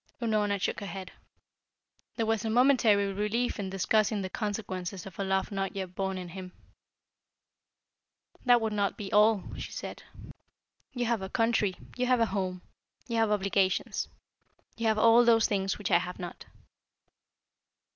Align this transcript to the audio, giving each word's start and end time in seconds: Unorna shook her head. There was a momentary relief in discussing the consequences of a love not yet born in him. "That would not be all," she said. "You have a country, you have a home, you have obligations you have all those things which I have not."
Unorna 0.19 0.59
shook 0.59 0.79
her 0.79 0.87
head. 0.87 1.11
There 2.15 2.25
was 2.25 2.43
a 2.43 2.49
momentary 2.49 3.13
relief 3.13 3.59
in 3.59 3.69
discussing 3.69 4.23
the 4.23 4.31
consequences 4.31 5.05
of 5.05 5.19
a 5.19 5.23
love 5.23 5.51
not 5.51 5.75
yet 5.75 5.93
born 5.93 6.17
in 6.17 6.29
him. 6.29 6.53
"That 8.43 8.61
would 8.61 8.73
not 8.73 8.97
be 8.97 9.13
all," 9.13 9.43
she 9.59 9.71
said. 9.71 10.01
"You 10.95 11.05
have 11.05 11.21
a 11.21 11.29
country, 11.29 11.75
you 11.95 12.07
have 12.07 12.19
a 12.19 12.25
home, 12.33 12.63
you 13.07 13.17
have 13.17 13.29
obligations 13.29 14.07
you 14.75 14.87
have 14.87 14.97
all 14.97 15.23
those 15.23 15.45
things 15.45 15.77
which 15.77 15.91
I 15.91 15.99
have 15.99 16.17
not." 16.17 16.45